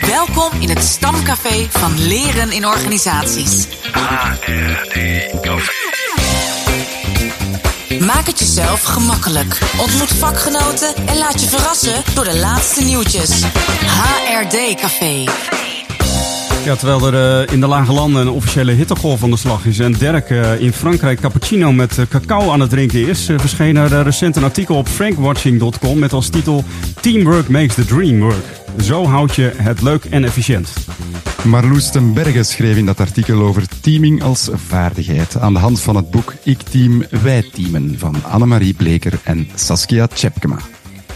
Welkom 0.00 0.60
in 0.60 0.68
het 0.68 0.82
stamcafé 0.82 1.66
van 1.70 2.06
Leren 2.06 2.52
in 2.52 2.66
Organisaties. 2.66 3.68
HRD-café. 3.92 5.72
Maak 7.98 8.26
het 8.26 8.38
jezelf 8.38 8.82
gemakkelijk. 8.82 9.58
Ontmoet 9.78 10.12
vakgenoten 10.12 10.94
en 11.06 11.18
laat 11.18 11.40
je 11.40 11.48
verrassen 11.48 12.02
door 12.14 12.24
de 12.24 12.36
laatste 12.36 12.84
nieuwtjes. 12.84 13.42
HRD 13.84 14.74
Café. 14.80 15.24
Ja, 16.64 16.76
terwijl 16.76 17.12
er 17.12 17.46
eh, 17.46 17.52
in 17.54 17.60
de 17.60 17.66
lage 17.66 17.92
landen 17.92 18.20
een 18.20 18.32
officiële 18.32 18.72
hittegolf 18.72 19.22
aan 19.22 19.30
de 19.30 19.36
slag 19.36 19.64
is 19.64 19.78
en 19.78 19.92
Dirk 19.92 20.30
eh, 20.30 20.60
in 20.60 20.72
Frankrijk 20.72 21.20
cappuccino 21.20 21.72
met 21.72 21.98
eh, 21.98 22.04
cacao 22.08 22.50
aan 22.50 22.60
het 22.60 22.70
drinken 22.70 23.08
is, 23.08 23.24
verscheen 23.36 23.76
er 23.76 24.02
recent 24.02 24.36
een 24.36 24.44
artikel 24.44 24.76
op 24.76 24.88
frankwatching.com 24.88 25.98
met 25.98 26.12
als 26.12 26.28
titel 26.28 26.64
Teamwork 27.00 27.48
makes 27.48 27.74
the 27.74 27.84
dream 27.84 28.20
work. 28.20 28.59
Zo 28.78 29.06
houd 29.06 29.34
je 29.34 29.52
het 29.56 29.82
leuk 29.82 30.04
en 30.04 30.24
efficiënt. 30.24 30.72
Marloes 31.44 31.90
ten 31.90 32.12
Berge 32.12 32.42
schreef 32.42 32.76
in 32.76 32.86
dat 32.86 33.00
artikel 33.00 33.40
over 33.42 33.62
teaming 33.80 34.22
als 34.22 34.48
vaardigheid 34.52 35.36
aan 35.38 35.52
de 35.52 35.58
hand 35.58 35.80
van 35.80 35.96
het 35.96 36.10
boek 36.10 36.34
Ik 36.44 36.62
Team, 36.62 37.04
Wij 37.22 37.50
Teamen 37.52 37.98
van 37.98 38.24
Annemarie 38.24 38.74
Bleker 38.74 39.20
en 39.24 39.48
Saskia 39.54 40.06
Tjepkema. 40.06 40.58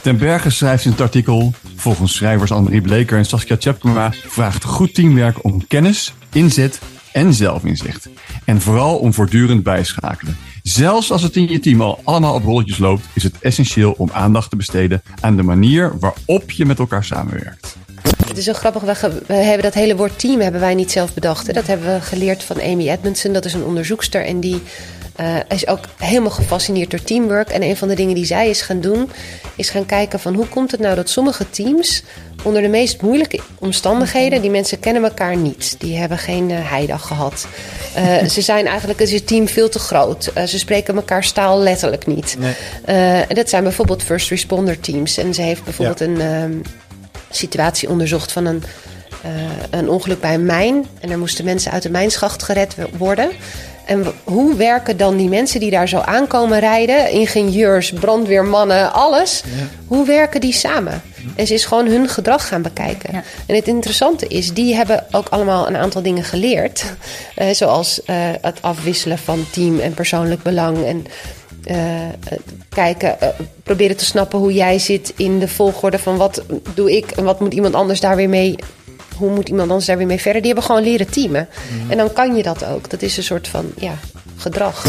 Ten 0.01 0.19
Berge 0.19 0.51
schrijft 0.51 0.85
in 0.85 0.91
het 0.91 1.01
artikel, 1.01 1.55
volgens 1.77 2.15
schrijvers 2.15 2.51
Annemarie 2.51 2.81
Bleker 2.81 3.19
en 3.19 3.27
Saskia 3.27 3.57
Tjepkema, 3.57 4.13
vraagt 4.27 4.65
goed 4.65 4.95
teamwerk 4.95 5.45
om 5.45 5.67
kennis, 5.67 6.15
inzet 6.33 6.81
en 7.13 7.35
zelfinzicht. 7.35 8.09
En 8.45 8.61
vooral 8.61 8.99
om 8.99 9.15
voortdurend 9.15 9.63
bijschakelen. 9.63 10.37
Zelfs 10.63 11.13
als 11.13 11.23
het 11.23 11.37
in 11.37 11.49
je 11.49 11.61
team 11.61 11.81
al 11.81 12.01
allemaal 12.05 12.35
op 12.35 12.45
rolletjes 12.45 12.79
loopt, 12.79 13.07
is 13.15 13.23
het 13.23 13.35
essentieel 13.41 13.95
om 13.99 14.11
aandacht 14.13 14.51
te 14.51 14.57
besteden 14.57 15.03
aan 15.21 15.37
de 15.37 15.43
manier 15.43 15.99
waarop 15.99 16.51
je 16.51 16.65
met 16.65 16.79
elkaar 16.79 17.05
samenwerkt. 17.05 17.77
Het 18.27 18.39
is 18.39 18.45
zo 18.45 18.53
grappig, 18.53 19.01
we, 19.27 19.35
hebben 19.35 19.63
dat 19.63 19.75
hele 19.75 19.97
woord 19.97 20.19
team 20.19 20.41
hebben 20.41 20.61
wij 20.61 20.75
niet 20.75 20.93
zelf 20.93 21.15
bedacht. 21.15 21.55
Dat 21.55 21.67
hebben 21.67 21.95
we 21.95 22.01
geleerd 22.01 22.43
van 22.43 22.61
Amy 22.61 22.89
Edmondson, 22.89 23.33
dat 23.33 23.45
is 23.45 23.55
een 23.55 23.65
onderzoekster. 23.65 24.25
En 24.25 24.41
die 24.41 24.63
eh, 25.17 25.37
is 25.49 25.67
ook 25.67 25.85
helemaal 25.99 26.31
gefascineerd 26.31 26.91
door 26.91 27.03
teamwork. 27.03 27.49
En 27.49 27.63
een 27.63 27.77
van 27.77 27.89
de 27.89 27.95
dingen 27.95 28.15
die 28.15 28.25
zij 28.25 28.49
is 28.49 28.63
gaan 28.63 28.81
doen, 28.81 29.11
is 29.57 29.71
gaan 29.71 29.87
kijken 29.87 30.21
van 30.21 30.35
hoe 30.35 30.47
komt 30.47 30.71
het 30.71 30.81
nou 30.81 30.95
dat 30.95 31.11
sommige 31.11 31.51
teams 31.51 32.03
onder 32.45 32.63
de 32.63 32.69
meest 32.69 33.03
moeilijke 33.03 33.41
omstandigheden, 33.59 34.41
die 34.41 34.51
mensen 34.51 34.81
kennen 34.81 35.05
elkaar 35.05 35.37
niet. 35.37 35.77
Die 35.79 35.97
hebben 35.97 36.19
geen 36.19 36.51
eh, 36.51 36.57
heidag 36.61 37.07
gehad. 37.07 37.47
Eh, 37.95 38.25
ze 38.25 38.41
zijn 38.41 38.67
eigenlijk, 38.67 39.01
is 39.01 39.13
het 39.13 39.27
team 39.27 39.49
veel 39.49 39.69
te 39.69 39.79
groot. 39.79 40.31
Eh, 40.35 40.45
ze 40.45 40.59
spreken 40.59 40.97
elkaar 40.97 41.25
staal 41.25 41.59
letterlijk 41.59 42.07
niet. 42.07 42.37
En 42.85 43.35
dat 43.35 43.49
zijn 43.49 43.63
bijvoorbeeld 43.63 44.03
first 44.03 44.31
responder 44.31 44.81
teams. 44.81 45.17
En 45.17 45.35
ze 45.35 45.43
heeft 45.43 45.65
bijvoorbeeld 45.65 46.01
een... 46.01 46.21
ehm, 46.21 46.53
situatie 47.31 47.89
onderzocht 47.89 48.33
van 48.33 48.47
een, 48.47 48.63
een 49.71 49.89
ongeluk 49.89 50.21
bij 50.21 50.35
een 50.35 50.45
mijn. 50.45 50.87
En 51.01 51.11
er 51.11 51.19
moesten 51.19 51.45
mensen 51.45 51.73
uit 51.73 51.83
de 51.83 51.91
mijnschacht 51.91 52.43
gered 52.43 52.75
worden. 52.97 53.31
En 53.87 54.07
hoe 54.25 54.57
werken 54.57 54.97
dan 54.97 55.17
die 55.17 55.29
mensen 55.29 55.61
die 55.61 55.71
daar 55.71 55.89
zo 55.89 55.99
aankomen 55.99 56.59
rijden, 56.59 57.11
ingenieurs, 57.11 57.93
brandweermannen, 57.93 58.93
alles, 58.93 59.43
hoe 59.87 60.07
werken 60.07 60.41
die 60.41 60.53
samen? 60.53 61.03
En 61.35 61.47
ze 61.47 61.55
is 61.55 61.65
gewoon 61.65 61.87
hun 61.87 62.09
gedrag 62.09 62.49
gaan 62.49 62.63
bekijken. 62.63 63.15
En 63.47 63.55
het 63.55 63.69
interessante 63.69 64.27
is, 64.27 64.53
die 64.53 64.75
hebben 64.75 65.05
ook 65.11 65.29
allemaal 65.29 65.67
een 65.67 65.77
aantal 65.77 66.03
dingen 66.03 66.25
geleerd. 66.25 66.85
Eh, 67.35 67.51
zoals 67.51 68.03
eh, 68.03 68.17
het 68.41 68.59
afwisselen 68.61 69.19
van 69.19 69.47
team 69.51 69.79
en 69.79 69.95
persoonlijk 69.95 70.43
belang. 70.43 70.85
En 70.85 71.07
eh, 71.65 71.77
kijken, 72.69 73.17
proberen 73.63 73.97
te 73.97 74.05
snappen 74.05 74.39
hoe 74.39 74.53
jij 74.53 74.79
zit 74.79 75.13
in 75.17 75.39
de 75.39 75.49
volgorde 75.49 75.99
van 75.99 76.17
wat 76.17 76.43
doe 76.75 76.97
ik 76.97 77.11
en 77.11 77.25
wat 77.25 77.41
moet 77.41 77.55
iemand 77.55 77.75
anders 77.75 78.01
daar 78.01 78.17
weer 78.17 78.29
mee. 78.29 78.57
Hoe 79.17 79.31
moet 79.31 79.49
iemand 79.49 79.69
anders 79.69 79.87
daar 79.87 79.97
weer 79.97 80.07
mee 80.07 80.21
verder? 80.21 80.43
Die 80.43 80.53
hebben 80.53 80.71
gewoon 80.71 80.83
leren 80.83 81.11
teamen. 81.11 81.49
En 81.89 81.97
dan 81.97 82.13
kan 82.13 82.37
je 82.37 82.43
dat 82.43 82.65
ook. 82.65 82.91
Dat 82.91 83.03
is 83.03 83.17
een 83.17 83.23
soort 83.23 83.49
van 83.49 83.73
ja, 83.77 83.95
gedrag. 84.37 84.85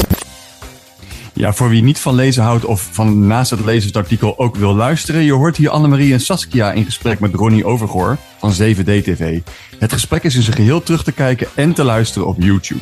Ja, 1.38 1.54
voor 1.54 1.70
wie 1.70 1.84
niet 1.84 2.00
van 2.00 2.16
lezen 2.16 2.44
houdt 2.44 2.66
of 2.66 2.90
van 2.92 3.28
naast 3.28 3.52
het 3.52 3.66
lezen 3.66 3.88
het 3.88 3.98
artikel 3.98 4.40
ook 4.40 4.56
wil 4.56 4.76
luisteren, 4.76 5.24
je 5.24 5.34
hoort 5.34 5.58
hier 5.58 5.70
Annemarie 5.70 6.14
en 6.14 6.20
Saskia 6.20 6.72
in 6.72 6.86
gesprek 6.86 7.20
met 7.20 7.34
Ronnie 7.34 7.66
Overgoor 7.66 8.18
van 8.40 8.54
7D 8.54 8.84
TV. 8.84 9.40
Het 9.80 9.94
gesprek 9.94 10.24
is 10.24 10.36
in 10.36 10.42
zijn 10.42 10.56
geheel 10.56 10.84
terug 10.84 11.04
te 11.04 11.12
kijken 11.12 11.48
en 11.56 11.74
te 11.74 11.84
luisteren 11.84 12.28
op 12.28 12.36
YouTube. 12.42 12.82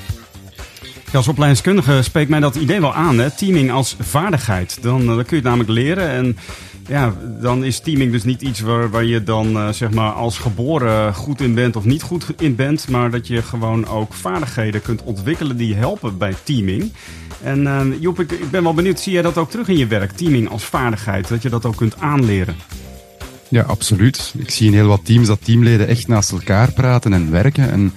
Als 1.14 1.28
opleidingskundige 1.28 2.02
spreekt 2.02 2.30
mij 2.30 2.40
dat 2.40 2.56
idee 2.56 2.82
wel 2.82 2.94
aan, 2.94 3.18
hè? 3.18 3.32
teaming 3.32 3.72
als 3.72 3.96
vaardigheid. 4.00 4.78
Dan, 4.82 5.02
eh, 5.02 5.08
dan 5.08 5.16
kun 5.16 5.26
je 5.30 5.36
het 5.36 5.44
namelijk 5.44 5.70
leren 5.70 6.10
en 6.10 6.38
ja, 6.88 7.14
dan 7.42 7.64
is 7.64 7.80
teaming 7.80 8.12
dus 8.12 8.24
niet 8.24 8.42
iets 8.42 8.60
waar, 8.60 8.90
waar 8.90 9.04
je 9.04 9.24
dan 9.24 9.58
eh, 9.58 9.70
zeg 9.70 9.92
maar 9.92 10.12
als 10.12 10.38
geboren 10.38 11.14
goed 11.14 11.42
in 11.42 11.54
bent 11.54 11.76
of 11.76 11.86
niet 11.86 12.02
goed 12.02 12.26
in 12.38 12.56
bent, 12.56 12.88
maar 12.90 13.12
dat 13.12 13.28
je 13.28 13.42
gewoon 13.42 13.88
ook 13.88 14.14
vaardigheden 14.14 14.82
kunt 14.82 15.04
ontwikkelen 15.04 15.58
die 15.58 15.76
helpen 15.76 16.18
bij 16.18 16.36
teaming. 16.44 16.92
En 17.44 17.68
eh, 17.68 18.02
Joep, 18.02 18.20
ik, 18.20 18.32
ik 18.32 18.52
ben 18.52 18.64
wel 18.64 18.74
benieuwd, 18.74 19.00
zie 19.00 19.14
jij 19.14 19.22
dat 19.22 19.38
ook 19.38 19.50
terug 19.50 19.68
in 19.68 19.78
je 19.78 19.88
werk, 19.88 20.12
teaming 20.12 20.50
als 20.50 20.64
vaardigheid, 20.64 21.28
dat 21.28 21.42
je 21.42 21.50
dat 21.50 21.66
ook 21.66 21.76
kunt 21.76 22.00
aanleren? 22.00 22.56
Ja, 23.54 23.62
absoluut. 23.62 24.34
Ik 24.38 24.50
zie 24.50 24.68
in 24.68 24.74
heel 24.74 24.88
wat 24.88 25.06
teams 25.06 25.28
dat 25.28 25.46
teamleden 25.46 25.88
echt 25.88 26.08
naast 26.08 26.32
elkaar 26.32 26.72
praten 26.72 27.14
en 27.14 27.32
werken. 27.32 27.72
En 27.72 27.94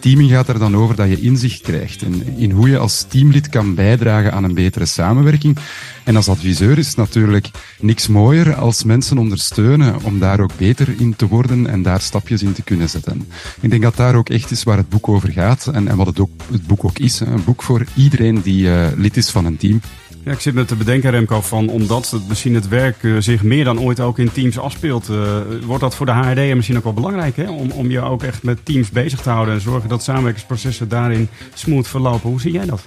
teaming 0.00 0.30
gaat 0.30 0.48
er 0.48 0.58
dan 0.58 0.76
over 0.76 0.96
dat 0.96 1.08
je 1.08 1.20
inzicht 1.20 1.60
krijgt 1.60 2.02
in, 2.02 2.36
in 2.36 2.50
hoe 2.50 2.68
je 2.68 2.78
als 2.78 3.02
teamlid 3.02 3.48
kan 3.48 3.74
bijdragen 3.74 4.32
aan 4.32 4.44
een 4.44 4.54
betere 4.54 4.86
samenwerking. 4.86 5.56
En 6.04 6.16
als 6.16 6.28
adviseur 6.28 6.78
is 6.78 6.86
het 6.86 6.96
natuurlijk 6.96 7.50
niks 7.80 8.08
mooier 8.08 8.54
als 8.54 8.84
mensen 8.84 9.18
ondersteunen 9.18 10.02
om 10.02 10.18
daar 10.18 10.40
ook 10.40 10.56
beter 10.56 10.94
in 10.98 11.16
te 11.16 11.26
worden 11.26 11.66
en 11.66 11.82
daar 11.82 12.00
stapjes 12.00 12.42
in 12.42 12.52
te 12.52 12.62
kunnen 12.62 12.88
zetten. 12.88 13.28
Ik 13.60 13.70
denk 13.70 13.82
dat 13.82 13.96
daar 13.96 14.14
ook 14.14 14.28
echt 14.28 14.50
is 14.50 14.62
waar 14.62 14.76
het 14.76 14.88
boek 14.88 15.08
over 15.08 15.32
gaat 15.32 15.66
en, 15.66 15.88
en 15.88 15.96
wat 15.96 16.06
het, 16.06 16.20
ook, 16.20 16.30
het 16.50 16.66
boek 16.66 16.84
ook 16.84 16.98
is. 16.98 17.20
Een 17.20 17.44
boek 17.44 17.62
voor 17.62 17.84
iedereen 17.96 18.40
die 18.40 18.70
eh, 18.70 18.86
lid 18.96 19.16
is 19.16 19.30
van 19.30 19.44
een 19.44 19.56
team. 19.56 19.80
Ja, 20.24 20.32
ik 20.32 20.40
zit 20.40 20.54
me 20.54 20.64
te 20.64 20.76
bedenken, 20.76 21.10
Remco, 21.10 21.40
van 21.40 21.68
omdat 21.68 22.10
het, 22.10 22.28
misschien 22.28 22.54
het 22.54 22.68
werk 22.68 23.02
eh, 23.02 23.16
zich 23.18 23.42
meer 23.42 23.64
dan 23.64 23.80
ooit 23.80 24.00
ook 24.00 24.18
in 24.18 24.32
teams 24.32 24.58
afspeelt, 24.58 25.08
eh, 25.08 25.40
wordt 25.64 25.82
dat 25.82 25.94
voor 25.94 26.06
de 26.06 26.12
HRD 26.12 26.54
misschien 26.54 26.76
ook 26.76 26.84
wel 26.84 26.92
belangrijk, 26.92 27.36
hè? 27.36 27.50
Om, 27.50 27.70
om 27.70 27.90
je 27.90 28.00
ook 28.00 28.22
echt 28.22 28.42
met 28.42 28.64
teams 28.64 28.90
bezig 28.90 29.20
te 29.20 29.30
houden 29.30 29.54
en 29.54 29.60
zorgen 29.60 29.88
dat 29.88 30.02
samenwerkingsprocessen 30.02 30.88
daarin 30.88 31.28
smooth 31.54 31.88
verlopen. 31.88 32.30
Hoe 32.30 32.40
zie 32.40 32.52
jij 32.52 32.66
dat? 32.66 32.84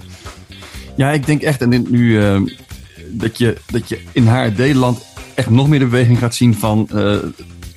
Ja, 0.96 1.12
ik 1.12 1.25
denk 1.25 1.41
echt 1.41 1.62
en 1.62 1.70
dit 1.70 1.90
nu 1.90 2.22
eh, 2.22 2.41
dat, 3.09 3.38
je, 3.38 3.58
dat 3.68 3.90
je 3.90 4.00
in 4.12 4.28
HRD-land 4.28 5.06
echt 5.36 5.50
nog 5.50 5.68
meer 5.68 5.80
de 5.80 5.86
beweging 5.86 6.18
gaat 6.18 6.36
zien 6.36 6.56
van. 6.56 6.90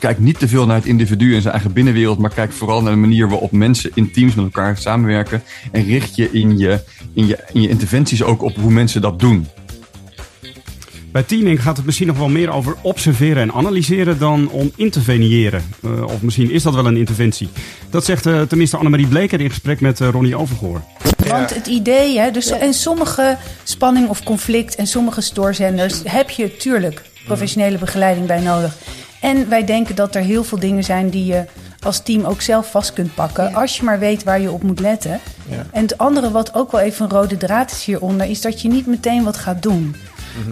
Kijk 0.04 0.19
niet 0.19 0.38
te 0.38 0.48
veel 0.48 0.66
naar 0.66 0.76
het 0.76 0.87
individu 0.87 1.34
en 1.34 1.41
zijn 1.41 1.54
eigen 1.54 1.72
binnenwereld, 1.72 2.19
maar 2.19 2.34
kijk 2.34 2.53
vooral 2.53 2.82
naar 2.82 2.92
de 2.92 2.98
manier 2.98 3.28
waarop 3.28 3.53
mensen 3.53 3.91
in 3.94 4.10
teams 4.10 4.34
met 4.34 4.44
elkaar 4.44 4.76
samenwerken. 4.76 5.42
En 5.72 5.84
richt 5.84 6.16
je 6.16 6.31
in 6.31 6.59
je, 6.59 6.81
in 7.15 7.26
je, 7.26 7.38
in 7.53 7.60
je 7.62 7.69
interventies 7.69 8.22
ook 8.22 8.43
op 8.43 8.56
hoe 8.56 8.70
mensen 8.70 9.00
dat 9.00 9.20
doen. 9.20 9.47
Bij 11.12 11.22
teaming 11.22 11.62
gaat 11.62 11.76
het 11.76 11.87
misschien 11.87 12.06
nog 12.06 12.19
wel 12.19 12.28
meer 12.28 12.50
over 12.50 12.76
observeren 12.82 13.43
en 13.43 13.53
analyseren 13.53 14.19
dan 14.19 14.50
om 14.50 14.72
interveneren. 14.76 15.62
Eh, 15.82 16.04
of 16.04 16.22
misschien 16.22 16.50
is 16.50 16.62
dat 16.62 16.75
wel 16.75 16.87
een 16.87 16.97
interventie. 16.97 17.48
Dat 17.91 18.04
zegt 18.04 18.26
eh, 18.26 18.41
tenminste 18.41 18.76
Annemarie 18.76 19.06
Bleker 19.06 19.41
in 19.41 19.50
gesprek 19.50 19.81
met 19.81 20.00
eh, 20.00 20.09
Ronnie 20.09 20.37
Overgoor. 20.37 20.82
Want 21.28 21.54
het 21.54 21.66
idee, 21.66 22.19
hè, 22.19 22.31
dus 22.31 22.50
en 22.50 22.75
sommige 22.75 23.37
spanning 23.62 24.09
of 24.09 24.22
conflict 24.22 24.75
en 24.75 24.87
sommige 24.87 25.20
stoorzenders 25.20 26.00
heb 26.04 26.31
je 26.31 26.56
tuurlijk 26.56 27.03
professionele 27.25 27.78
begeleiding 27.78 28.26
bij 28.26 28.41
nodig. 28.41 28.76
En 29.25 29.49
wij 29.49 29.65
denken 29.65 29.95
dat 29.95 30.15
er 30.15 30.23
heel 30.23 30.45
veel 30.45 30.59
dingen 30.59 30.85
zijn 30.85 31.11
die 31.11 31.25
je 31.25 31.45
als 31.81 32.03
team 32.03 32.25
ook 32.25 32.41
zelf 32.41 32.71
vast 32.71 32.93
kunt 32.93 33.15
pakken. 33.15 33.55
Als 33.55 33.77
je 33.77 33.83
maar 33.83 33.99
weet 33.99 34.25
waar 34.25 34.41
je 34.41 34.51
op 34.51 34.62
moet 34.62 34.81
letten. 34.81 35.21
En 35.71 35.83
het 35.83 35.99
andere 35.99 36.31
wat 36.31 36.55
ook 36.55 36.73
wel 36.73 36.81
even 36.81 37.05
een 37.05 37.11
rode 37.11 37.37
draad 37.37 37.71
is 37.71 37.85
hieronder, 37.85 38.27
is 38.27 38.41
dat 38.41 38.62
je 38.62 38.69
niet 38.69 38.87
meteen 38.87 39.25
wat 39.25 39.37
gaat 39.37 39.62
doen. 39.62 39.97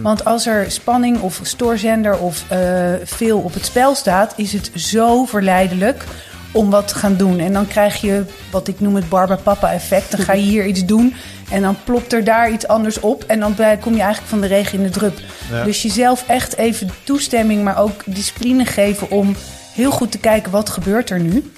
Want 0.01 0.25
als 0.25 0.45
er 0.45 0.71
spanning 0.71 1.21
of 1.21 1.39
stoorzender 1.43 2.17
of 2.17 2.45
eh, 2.49 2.59
veel 3.03 3.39
op 3.39 3.53
het 3.53 3.65
spel 3.65 3.95
staat, 3.95 4.33
is 4.35 4.53
het 4.53 4.71
zo 4.75 5.25
verleidelijk 5.25 6.03
om 6.51 6.69
wat 6.69 6.87
te 6.87 6.95
gaan 6.95 7.15
doen. 7.15 7.39
En 7.39 7.53
dan 7.53 7.67
krijg 7.67 8.01
je 8.01 8.25
wat 8.51 8.67
ik 8.67 8.79
noem 8.79 8.95
het 8.95 9.09
Barbapapa-effect. 9.09 10.11
Dan 10.11 10.19
ga 10.19 10.33
je 10.33 10.41
hier 10.41 10.65
iets 10.65 10.85
doen 10.85 11.13
en 11.53 11.61
dan 11.61 11.77
plopt 11.83 12.13
er 12.13 12.23
daar 12.23 12.51
iets 12.51 12.67
anders 12.67 12.99
op. 12.99 13.23
En 13.23 13.39
dan 13.39 13.55
kom 13.55 13.93
je 13.93 14.01
eigenlijk 14.01 14.29
van 14.29 14.41
de 14.41 14.47
regen 14.47 14.77
in 14.77 14.83
de 14.83 14.89
drup. 14.89 15.19
Dus 15.65 15.81
jezelf 15.81 16.23
echt 16.27 16.57
even 16.57 16.89
toestemming, 17.03 17.63
maar 17.63 17.77
ook 17.77 18.03
discipline 18.05 18.65
geven 18.65 19.11
om 19.11 19.35
heel 19.73 19.91
goed 19.91 20.11
te 20.11 20.19
kijken 20.19 20.51
wat 20.51 20.69
gebeurt 20.69 21.09
er 21.09 21.19
nu. 21.19 21.51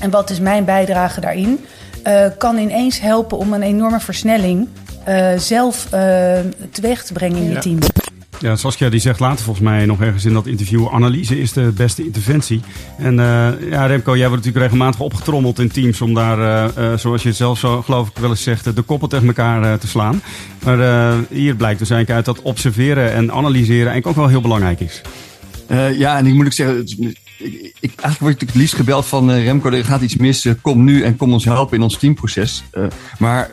En 0.00 0.10
wat 0.10 0.30
is 0.30 0.40
mijn 0.40 0.64
bijdrage 0.64 1.20
daarin? 1.20 1.60
eh, 2.02 2.26
kan 2.38 2.58
ineens 2.58 3.00
helpen 3.00 3.38
om 3.38 3.52
een 3.52 3.62
enorme 3.62 4.00
versnelling 4.00 4.68
eh, 5.04 5.38
zelf 5.38 5.92
eh, 5.92 6.38
teweeg 6.70 7.04
te 7.04 7.12
brengen 7.12 7.42
in 7.42 7.50
je 7.50 7.58
team. 7.58 7.78
Ja, 8.40 8.56
Saskia 8.56 8.88
die 8.88 9.00
zegt 9.00 9.20
later 9.20 9.44
volgens 9.44 9.64
mij 9.64 9.86
nog 9.86 10.00
ergens 10.00 10.24
in 10.24 10.32
dat 10.32 10.46
interview... 10.46 10.88
analyse 10.92 11.40
is 11.40 11.52
de 11.52 11.72
beste 11.76 12.04
interventie. 12.04 12.60
En 12.98 13.18
eh, 13.18 13.70
ja, 13.70 13.86
Remco, 13.86 14.16
jij 14.16 14.28
wordt 14.28 14.44
natuurlijk 14.44 14.72
regelmatig 14.72 15.00
opgetrommeld 15.00 15.58
in 15.58 15.68
teams... 15.68 16.00
om 16.00 16.14
daar, 16.14 16.38
eh, 16.38 16.92
eh, 16.92 16.98
zoals 16.98 17.22
je 17.22 17.28
het 17.28 17.36
zelf 17.36 17.58
zo 17.58 17.82
geloof 17.82 18.08
ik 18.08 18.18
wel 18.18 18.30
eens 18.30 18.42
zegt... 18.42 18.76
de 18.76 18.82
koppel 18.82 19.08
tegen 19.08 19.26
elkaar 19.26 19.78
te 19.78 19.86
slaan. 19.86 20.22
Maar 20.64 20.78
hier 21.30 21.54
blijkt 21.54 21.78
dus 21.78 21.90
eigenlijk 21.90 22.10
uit 22.10 22.36
dat 22.36 22.44
observeren 22.44 23.12
en 23.12 23.32
analyseren... 23.32 23.90
eigenlijk 23.90 24.06
ook 24.06 24.16
wel 24.16 24.28
heel 24.28 24.40
belangrijk 24.40 24.80
is. 24.80 25.00
Ja, 25.98 26.18
en 26.18 26.26
ik 26.26 26.34
moet 26.34 26.46
ik 26.46 26.52
zeggen, 26.52 26.78
ik, 26.80 27.72
ik, 27.80 27.92
eigenlijk 28.00 28.18
word 28.18 28.42
ik 28.42 28.48
het 28.48 28.54
liefst 28.54 28.74
gebeld 28.74 29.06
van 29.06 29.30
Remco, 29.30 29.70
er 29.70 29.84
gaat 29.84 30.00
iets 30.00 30.16
mis, 30.16 30.48
kom 30.62 30.84
nu 30.84 31.02
en 31.02 31.16
kom 31.16 31.32
ons 31.32 31.44
helpen 31.44 31.76
in 31.76 31.82
ons 31.82 31.98
teamproces. 31.98 32.64
Maar 33.18 33.50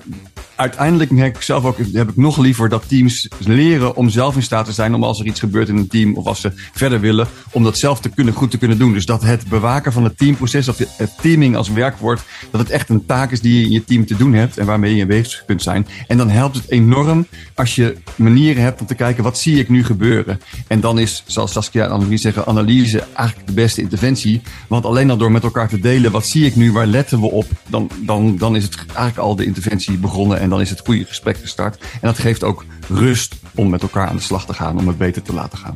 uiteindelijk 0.57 1.11
merk 1.11 1.35
ik 1.35 1.41
zelf 1.41 1.65
ook, 1.65 1.77
heb 1.93 2.09
ik 2.09 2.17
nog 2.17 2.37
liever 2.37 2.69
dat 2.69 2.87
teams 2.87 3.27
leren 3.37 3.95
om 3.95 4.09
zelf 4.09 4.35
in 4.35 4.43
staat 4.43 4.65
te 4.65 4.71
zijn 4.71 4.93
om 4.93 5.03
als 5.03 5.19
er 5.19 5.25
iets 5.25 5.39
gebeurt 5.39 5.69
in 5.69 5.77
een 5.77 5.87
team 5.87 6.15
of 6.15 6.25
als 6.25 6.41
ze 6.41 6.51
verder 6.73 6.99
willen, 6.99 7.27
om 7.51 7.63
dat 7.63 7.77
zelf 7.77 7.99
te 7.99 8.09
kunnen, 8.09 8.33
goed 8.33 8.51
te 8.51 8.57
kunnen 8.57 8.77
doen. 8.77 8.93
Dus 8.93 9.05
dat 9.05 9.21
het 9.21 9.47
bewaken 9.47 9.93
van 9.93 10.03
het 10.03 10.17
teamproces 10.17 10.67
of 10.67 10.77
het 10.77 11.11
teaming 11.21 11.55
als 11.55 11.69
werkwoord, 11.69 12.21
dat 12.51 12.61
het 12.61 12.69
echt 12.69 12.89
een 12.89 13.05
taak 13.05 13.31
is 13.31 13.41
die 13.41 13.59
je 13.59 13.65
in 13.65 13.71
je 13.71 13.83
team 13.83 14.05
te 14.05 14.15
doen 14.15 14.33
hebt 14.33 14.57
en 14.57 14.65
waarmee 14.65 14.95
je 14.95 15.05
bezig 15.05 15.45
kunt 15.45 15.61
zijn. 15.61 15.87
En 16.07 16.17
dan 16.17 16.29
helpt 16.29 16.55
het 16.55 16.71
enorm 16.71 17.27
als 17.55 17.75
je 17.75 17.95
manieren 18.15 18.63
hebt 18.63 18.81
om 18.81 18.87
te 18.87 18.95
kijken, 18.95 19.23
wat 19.23 19.37
zie 19.37 19.59
ik 19.59 19.69
nu 19.69 19.83
gebeuren? 19.83 20.39
En 20.67 20.79
dan 20.79 20.99
is, 20.99 21.23
zoals 21.25 21.51
Saskia 21.51 21.83
en 21.83 21.91
Annelies 21.91 22.21
zeggen, 22.21 22.45
analyse 22.45 23.03
eigenlijk 23.13 23.47
de 23.47 23.53
beste 23.53 23.81
interventie. 23.81 24.41
Want 24.67 24.85
alleen 24.85 25.09
al 25.09 25.17
door 25.17 25.31
met 25.31 25.43
elkaar 25.43 25.69
te 25.69 25.79
delen, 25.79 26.11
wat 26.11 26.25
zie 26.25 26.45
ik 26.45 26.55
nu, 26.55 26.71
waar 26.71 26.85
letten 26.85 27.19
we 27.19 27.31
op, 27.31 27.45
dan, 27.67 27.89
dan, 28.05 28.37
dan 28.37 28.55
is 28.55 28.63
het 28.63 28.75
eigenlijk 28.85 29.17
al 29.17 29.35
de 29.35 29.45
interventie 29.45 29.97
begonnen 29.97 30.39
en 30.47 30.53
dan 30.53 30.61
is 30.61 30.69
het 30.69 30.81
goede 30.85 31.05
gesprek 31.05 31.37
gestart. 31.37 31.77
En 31.81 32.07
dat 32.07 32.19
geeft 32.19 32.43
ook 32.43 32.65
rust 32.87 33.35
om 33.55 33.69
met 33.69 33.81
elkaar 33.81 34.07
aan 34.07 34.15
de 34.15 34.21
slag 34.21 34.45
te 34.45 34.53
gaan, 34.53 34.77
om 34.77 34.87
het 34.87 34.97
beter 34.97 35.21
te 35.21 35.33
laten 35.33 35.57
gaan. 35.57 35.75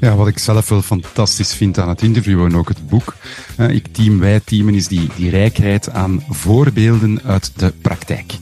Ja, 0.00 0.14
wat 0.14 0.28
ik 0.28 0.38
zelf 0.38 0.68
wel 0.68 0.82
fantastisch 0.82 1.54
vind 1.54 1.78
aan 1.78 1.88
het 1.88 2.02
interview 2.02 2.44
en 2.44 2.56
ook 2.56 2.68
het 2.68 2.88
boek, 2.88 3.14
ik 3.68 3.86
team, 3.92 4.18
wij 4.18 4.40
teamen, 4.44 4.74
is 4.74 4.88
die, 4.88 5.08
die 5.16 5.30
rijkheid 5.30 5.90
aan 5.90 6.24
voorbeelden 6.28 7.20
uit 7.24 7.50
de 7.56 7.72
praktijk. 7.82 8.32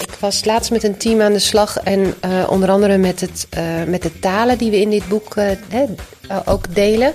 Ik 0.00 0.16
was 0.20 0.44
laatst 0.44 0.70
met 0.70 0.84
een 0.84 0.96
team 0.96 1.20
aan 1.20 1.32
de 1.32 1.38
slag 1.38 1.76
en 1.76 2.14
uh, 2.24 2.44
onder 2.48 2.70
andere 2.70 2.98
met, 2.98 3.20
het, 3.20 3.46
uh, 3.58 3.62
met 3.86 4.02
de 4.02 4.18
talen 4.18 4.58
die 4.58 4.70
we 4.70 4.80
in 4.80 4.90
dit 4.90 5.08
boek 5.08 5.36
uh, 5.36 5.50
ook 6.44 6.74
delen. 6.74 7.14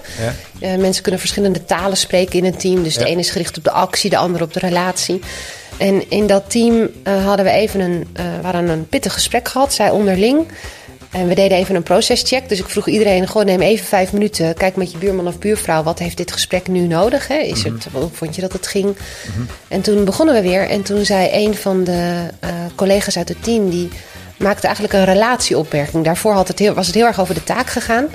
Ja. 0.59 0.77
mensen 0.77 1.01
kunnen 1.01 1.19
verschillende 1.19 1.65
talen 1.65 1.97
spreken 1.97 2.39
in 2.39 2.45
een 2.45 2.57
team. 2.57 2.83
Dus 2.83 2.95
ja. 2.95 3.01
de 3.01 3.07
ene 3.07 3.19
is 3.19 3.31
gericht 3.31 3.57
op 3.57 3.63
de 3.63 3.71
actie, 3.71 4.09
de 4.09 4.17
andere 4.17 4.43
op 4.43 4.53
de 4.53 4.59
relatie. 4.59 5.21
En 5.79 6.09
in 6.09 6.27
dat 6.27 6.49
team 6.49 6.75
uh, 6.75 7.25
hadden 7.25 7.45
we 7.45 7.51
even 7.51 7.79
een, 7.79 8.07
uh, 8.19 8.23
we 8.39 8.43
hadden 8.43 8.69
een 8.69 8.87
pittig 8.87 9.13
gesprek 9.13 9.47
gehad, 9.47 9.73
zij 9.73 9.89
onderling. 9.89 10.47
En 11.11 11.27
we 11.27 11.35
deden 11.35 11.57
even 11.57 11.75
een 11.75 11.83
processcheck. 11.83 12.49
Dus 12.49 12.59
ik 12.59 12.69
vroeg 12.69 12.87
iedereen: 12.87 13.27
gewoon 13.27 13.45
neem 13.45 13.61
even 13.61 13.85
vijf 13.85 14.13
minuten. 14.13 14.53
Kijk 14.53 14.75
met 14.75 14.91
je 14.91 14.97
buurman 14.97 15.27
of 15.27 15.39
buurvrouw. 15.39 15.83
Wat 15.83 15.99
heeft 15.99 16.17
dit 16.17 16.31
gesprek 16.31 16.67
nu 16.67 16.79
nodig? 16.79 17.27
Hè? 17.27 17.37
Is 17.37 17.63
het, 17.63 17.87
hoe 17.91 18.09
vond 18.11 18.35
je 18.35 18.41
dat 18.41 18.53
het 18.53 18.67
ging? 18.67 18.95
En 19.67 19.81
toen 19.81 20.05
begonnen 20.05 20.35
we 20.35 20.41
weer. 20.41 20.69
En 20.69 20.81
toen 20.81 21.05
zei 21.05 21.29
een 21.45 21.55
van 21.55 21.83
de 21.83 22.25
uh, 22.43 22.49
collega's 22.75 23.17
uit 23.17 23.29
het 23.29 23.43
team. 23.43 23.69
Die 23.69 23.89
maakte 24.37 24.65
eigenlijk 24.65 24.95
een 24.95 25.13
relatieopmerking. 25.13 26.03
Daarvoor 26.03 26.33
had 26.33 26.47
het 26.47 26.59
heel, 26.59 26.73
was 26.73 26.87
het 26.87 26.95
heel 26.95 27.05
erg 27.05 27.19
over 27.19 27.33
de 27.33 27.43
taak 27.43 27.69
gegaan. 27.69 28.07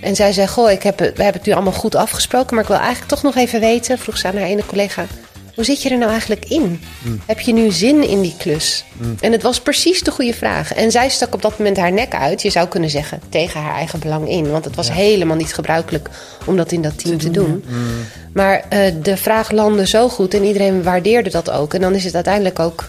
En 0.00 0.16
zij 0.16 0.32
zei: 0.32 0.46
Goh, 0.46 0.70
ik 0.70 0.82
heb, 0.82 0.98
we 0.98 1.04
hebben 1.04 1.32
het 1.32 1.46
nu 1.46 1.52
allemaal 1.52 1.72
goed 1.72 1.94
afgesproken. 1.94 2.54
Maar 2.54 2.64
ik 2.64 2.70
wil 2.70 2.78
eigenlijk 2.78 3.08
toch 3.08 3.22
nog 3.22 3.36
even 3.36 3.60
weten. 3.60 3.98
Vroeg 3.98 4.18
ze 4.18 4.26
aan 4.26 4.36
haar 4.36 4.46
ene 4.46 4.66
collega. 4.66 5.06
Hoe 5.54 5.64
zit 5.64 5.82
je 5.82 5.90
er 5.90 5.98
nou 5.98 6.10
eigenlijk 6.10 6.44
in? 6.44 6.80
Mm. 7.02 7.20
Heb 7.26 7.40
je 7.40 7.52
nu 7.52 7.70
zin 7.70 8.08
in 8.08 8.20
die 8.20 8.34
klus? 8.38 8.84
Mm. 8.92 9.16
En 9.20 9.32
het 9.32 9.42
was 9.42 9.60
precies 9.60 10.02
de 10.02 10.10
goede 10.10 10.34
vraag. 10.34 10.74
En 10.74 10.90
zij 10.90 11.08
stak 11.08 11.34
op 11.34 11.42
dat 11.42 11.58
moment 11.58 11.76
haar 11.76 11.92
nek 11.92 12.14
uit, 12.14 12.42
je 12.42 12.50
zou 12.50 12.68
kunnen 12.68 12.90
zeggen, 12.90 13.20
tegen 13.28 13.60
haar 13.60 13.74
eigen 13.74 13.98
belang 13.98 14.28
in. 14.28 14.50
Want 14.50 14.64
het 14.64 14.76
was 14.76 14.86
ja. 14.86 14.92
helemaal 14.92 15.36
niet 15.36 15.54
gebruikelijk 15.54 16.08
om 16.46 16.56
dat 16.56 16.72
in 16.72 16.82
dat 16.82 16.98
team 16.98 17.18
te, 17.18 17.24
te 17.24 17.30
doen. 17.30 17.46
doen. 17.46 17.64
Mm. 17.68 17.84
Maar 18.32 18.64
uh, 18.72 18.78
de 19.02 19.16
vraag 19.16 19.50
landde 19.50 19.86
zo 19.86 20.08
goed 20.08 20.34
en 20.34 20.44
iedereen 20.44 20.82
waardeerde 20.82 21.30
dat 21.30 21.50
ook. 21.50 21.74
En 21.74 21.80
dan 21.80 21.94
is 21.94 22.04
het 22.04 22.14
uiteindelijk 22.14 22.58
ook. 22.58 22.88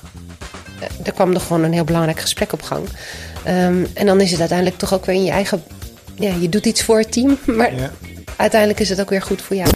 Uh, 0.79 1.05
er 1.07 1.13
kwam 1.13 1.33
er 1.33 1.39
gewoon 1.39 1.63
een 1.63 1.73
heel 1.73 1.83
belangrijk 1.83 2.19
gesprek 2.19 2.53
op 2.53 2.61
gang. 2.61 2.87
Um, 3.47 3.87
en 3.93 4.05
dan 4.05 4.21
is 4.21 4.31
het 4.31 4.39
uiteindelijk 4.39 4.77
toch 4.77 4.93
ook 4.93 5.05
weer 5.05 5.15
in 5.15 5.23
je 5.23 5.31
eigen. 5.31 5.63
Ja, 6.15 6.33
je 6.39 6.49
doet 6.49 6.65
iets 6.65 6.83
voor 6.83 6.97
het 6.97 7.11
team, 7.11 7.37
maar 7.57 7.75
ja. 7.75 7.91
uiteindelijk 8.35 8.79
is 8.79 8.89
het 8.89 9.01
ook 9.01 9.09
weer 9.09 9.21
goed 9.21 9.41
voor 9.41 9.55
jou. 9.55 9.69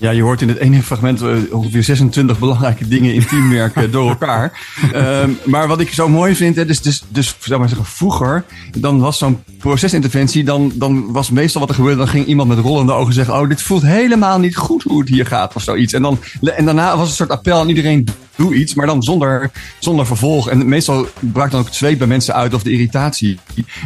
Ja, 0.00 0.10
je 0.10 0.22
hoort 0.22 0.42
in 0.42 0.48
het 0.48 0.58
ene 0.58 0.82
fragment 0.82 1.22
uh, 1.22 1.36
ongeveer 1.50 1.82
26 1.82 2.38
belangrijke 2.38 2.88
dingen 2.88 3.14
in 3.14 3.26
teamwerk 3.26 3.92
door 3.92 4.08
elkaar. 4.08 4.66
Um, 4.94 5.38
maar 5.52 5.68
wat 5.68 5.80
ik 5.80 5.92
zo 5.92 6.08
mooi 6.08 6.34
vind, 6.34 6.56
hè, 6.56 6.64
dus, 6.64 6.80
dus, 6.80 7.02
dus 7.08 7.36
zeg 7.38 7.58
maar 7.58 7.68
zeggen, 7.68 7.86
vroeger, 7.86 8.44
dan 8.78 9.00
was 9.00 9.18
zo'n 9.18 9.42
procesinterventie, 9.58 10.44
dan, 10.44 10.72
dan 10.74 11.12
was 11.12 11.30
meestal 11.30 11.60
wat 11.60 11.68
er 11.70 11.74
gebeurde, 11.74 11.98
dan 11.98 12.08
ging 12.08 12.26
iemand 12.26 12.48
met 12.48 12.58
rollende 12.58 12.92
ogen 12.92 13.14
zeggen, 13.14 13.40
oh, 13.40 13.48
dit 13.48 13.62
voelt 13.62 13.82
helemaal 13.82 14.38
niet 14.38 14.56
goed 14.56 14.82
hoe 14.82 15.00
het 15.00 15.08
hier 15.08 15.26
gaat, 15.26 15.54
of 15.54 15.62
zoiets. 15.62 15.92
En, 15.92 16.02
dan, 16.02 16.18
en 16.40 16.64
daarna 16.64 16.96
was 16.96 17.08
een 17.08 17.14
soort 17.14 17.30
appel 17.30 17.58
aan 17.58 17.68
iedereen, 17.68 18.08
doe 18.36 18.54
iets, 18.54 18.74
maar 18.74 18.86
dan 18.86 19.02
zonder, 19.02 19.50
zonder 19.78 20.06
vervolg. 20.06 20.48
En 20.48 20.68
meestal 20.68 21.06
braakt 21.18 21.50
dan 21.50 21.60
ook 21.60 21.66
het 21.66 21.74
zweet 21.74 21.98
bij 21.98 22.06
mensen 22.06 22.34
uit 22.34 22.54
of 22.54 22.62
de 22.62 22.70
irritatie. 22.70 23.38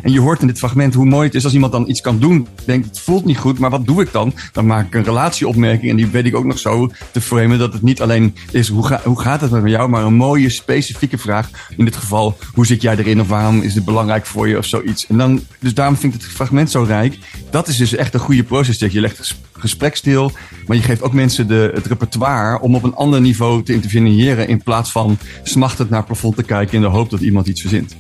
En 0.02 0.12
je 0.12 0.20
hoort 0.20 0.40
in 0.40 0.46
dit 0.46 0.58
fragment 0.58 0.94
hoe 0.94 1.06
mooi 1.06 1.26
het 1.26 1.34
is 1.34 1.44
als 1.44 1.55
iemand 1.55 1.72
dan 1.72 1.88
iets 1.88 2.00
kan 2.00 2.19
doen. 2.19 2.46
Denkt, 2.66 2.87
het 2.87 3.00
voelt 3.00 3.25
niet 3.25 3.38
goed, 3.38 3.58
maar 3.58 3.70
wat 3.70 3.87
doe 3.87 4.02
ik 4.02 4.12
dan? 4.12 4.34
Dan 4.52 4.66
maak 4.66 4.87
ik 4.87 4.94
een 4.94 5.05
relatieopmerking 5.05 5.90
en 5.90 5.96
die 5.96 6.03
weet 6.10 6.24
ik 6.24 6.36
ook 6.36 6.44
nog 6.44 6.58
zo 6.58 6.90
te 7.12 7.20
framen 7.20 7.58
dat 7.58 7.72
het 7.72 7.82
niet 7.82 8.00
alleen 8.00 8.34
is 8.50 8.68
hoe, 8.68 8.86
ga, 8.86 9.00
hoe 9.04 9.20
gaat 9.20 9.40
het 9.40 9.50
met 9.50 9.70
jou, 9.70 9.88
maar 9.88 10.04
een 10.04 10.14
mooie 10.14 10.48
specifieke 10.48 11.18
vraag. 11.18 11.50
In 11.76 11.84
dit 11.84 11.96
geval, 11.96 12.38
hoe 12.52 12.66
zit 12.66 12.82
jij 12.82 12.96
erin 12.96 13.20
of 13.20 13.28
waarom 13.28 13.60
is 13.60 13.74
het 13.74 13.84
belangrijk 13.84 14.26
voor 14.26 14.48
je 14.48 14.58
of 14.58 14.64
zoiets. 14.64 15.06
En 15.06 15.18
dan, 15.18 15.40
dus 15.58 15.74
daarom 15.74 15.96
vind 15.96 16.14
ik 16.14 16.20
het 16.20 16.30
fragment 16.30 16.70
zo 16.70 16.82
rijk. 16.82 17.18
Dat 17.50 17.68
is 17.68 17.76
dus 17.76 17.94
echt 17.94 18.14
een 18.14 18.20
goede 18.20 18.42
proces. 18.42 18.78
Je 18.78 19.00
legt 19.00 19.36
gesprek 19.52 19.96
stil, 19.96 20.32
maar 20.66 20.76
je 20.76 20.82
geeft 20.82 21.02
ook 21.02 21.12
mensen 21.12 21.46
de, 21.46 21.70
het 21.74 21.86
repertoire 21.86 22.60
om 22.60 22.74
op 22.74 22.82
een 22.82 22.94
ander 22.94 23.20
niveau 23.20 23.62
te 23.62 23.72
interveneren 23.72 24.48
in 24.48 24.62
plaats 24.62 24.90
van 24.92 25.18
smachtend 25.42 25.88
naar 25.88 25.98
het 25.98 26.06
plafond 26.06 26.36
te 26.36 26.42
kijken 26.42 26.74
in 26.74 26.80
de 26.80 26.86
hoop 26.86 27.10
dat 27.10 27.20
iemand 27.20 27.46
iets 27.46 27.60
verzint. 27.60 27.96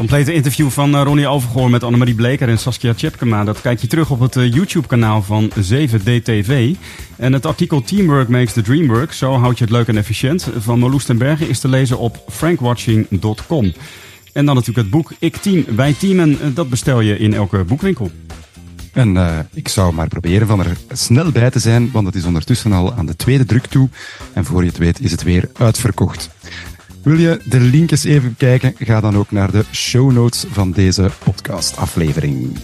Complete 0.00 0.32
interview 0.32 0.70
van 0.70 0.94
uh, 0.94 1.02
Ronnie 1.02 1.28
Overgoor 1.28 1.70
met 1.70 1.82
Annemarie 1.82 2.14
Bleker 2.14 2.48
en 2.48 2.58
Saskia 2.58 2.94
Tjepkema. 2.94 3.44
Dat 3.44 3.60
kijk 3.60 3.80
je 3.80 3.86
terug 3.86 4.10
op 4.10 4.20
het 4.20 4.36
uh, 4.36 4.52
YouTube-kanaal 4.52 5.22
van 5.22 5.50
7DTV. 5.72 6.74
En 7.16 7.32
het 7.32 7.46
artikel 7.46 7.82
Teamwork 7.82 8.28
Makes 8.28 8.52
the 8.52 8.62
Dream 8.62 8.86
Work, 8.86 9.12
zo 9.12 9.32
houd 9.32 9.58
je 9.58 9.64
het 9.64 9.72
leuk 9.72 9.86
en 9.88 9.96
efficiënt, 9.96 10.48
van 10.58 10.78
Marloes 10.78 11.04
ten 11.04 11.18
Berge 11.18 11.48
is 11.48 11.58
te 11.58 11.68
lezen 11.68 11.98
op 11.98 12.24
frankwatching.com. 12.28 13.72
En 14.32 14.46
dan 14.46 14.54
natuurlijk 14.54 14.76
het 14.76 14.90
boek 14.90 15.12
Ik 15.18 15.36
Team, 15.36 15.64
Wij 15.76 15.92
Teamen, 15.92 16.54
dat 16.54 16.68
bestel 16.68 17.00
je 17.00 17.18
in 17.18 17.34
elke 17.34 17.64
boekwinkel. 17.64 18.10
En 18.92 19.46
ik 19.52 19.68
zou 19.68 19.94
maar 19.94 20.08
proberen 20.08 20.46
van 20.46 20.60
er 20.60 20.76
snel 20.92 21.30
bij 21.30 21.50
te 21.50 21.58
zijn, 21.58 21.90
want 21.92 22.06
het 22.06 22.14
is 22.14 22.24
ondertussen 22.24 22.72
al 22.72 22.94
aan 22.94 23.06
de 23.06 23.16
tweede 23.16 23.44
druk 23.44 23.66
toe. 23.66 23.88
En 24.32 24.44
voor 24.44 24.62
je 24.62 24.68
het 24.68 24.78
weet 24.78 25.00
is 25.00 25.10
het 25.10 25.22
weer 25.22 25.50
uitverkocht. 25.52 26.30
Wil 27.02 27.18
je 27.18 27.40
de 27.44 27.60
link 27.60 27.90
eens 27.90 28.04
even 28.04 28.34
kijken? 28.38 28.74
Ga 28.78 29.00
dan 29.00 29.16
ook 29.16 29.30
naar 29.30 29.50
de 29.50 29.64
show 29.72 30.12
notes 30.12 30.44
van 30.50 30.70
deze 30.70 31.10
podcastaflevering. 31.24 32.58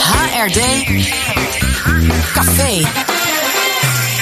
HRD 0.00 0.60
Café 2.32 2.88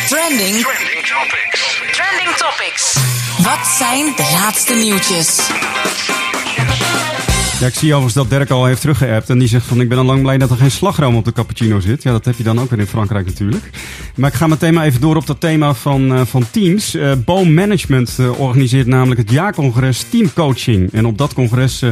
Trending 0.08 0.64
Topics 1.06 1.80
Trending 1.92 2.36
Topics 2.36 2.96
Wat 3.42 3.66
zijn 3.78 4.04
de 4.16 4.30
laatste 4.32 4.74
nieuwtjes? 4.74 5.36
Ja, 7.60 7.66
ik 7.66 7.74
zie 7.74 7.94
overigens 7.94 8.14
dat 8.14 8.30
Dirk 8.30 8.50
al 8.50 8.64
heeft 8.64 8.80
teruggeappt. 8.80 9.30
En 9.30 9.38
die 9.38 9.48
zegt 9.48 9.66
van 9.66 9.80
ik 9.80 9.88
ben 9.88 9.98
al 9.98 10.04
lang 10.04 10.22
blij 10.22 10.38
dat 10.38 10.50
er 10.50 10.56
geen 10.56 10.70
slagroom 10.70 11.16
op 11.16 11.24
de 11.24 11.32
cappuccino 11.32 11.80
zit. 11.80 12.02
Ja, 12.02 12.10
dat 12.10 12.24
heb 12.24 12.36
je 12.36 12.42
dan 12.42 12.60
ook 12.60 12.70
weer 12.70 12.78
in 12.78 12.86
Frankrijk 12.86 13.26
natuurlijk. 13.26 13.70
Maar 14.14 14.30
ik 14.30 14.36
ga 14.36 14.46
meteen 14.46 14.74
maar 14.74 14.84
even 14.84 15.00
door 15.00 15.16
op 15.16 15.26
dat 15.26 15.40
thema 15.40 15.74
van, 15.74 16.12
uh, 16.12 16.20
van 16.24 16.44
teams. 16.50 16.94
Uh, 16.94 17.12
Boom 17.24 17.54
Management 17.54 18.16
uh, 18.20 18.40
organiseert 18.40 18.86
namelijk 18.86 19.20
het 19.20 19.30
jaarcongres 19.30 20.04
Teamcoaching. 20.10 20.92
En 20.92 21.06
op 21.06 21.18
dat 21.18 21.34
congres 21.34 21.82